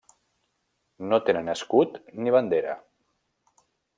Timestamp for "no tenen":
1.11-1.51